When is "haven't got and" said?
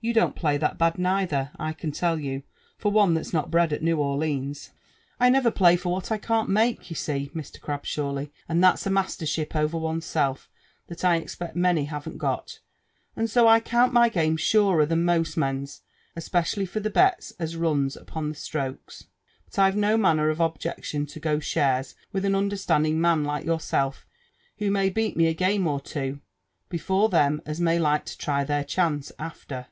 11.86-13.28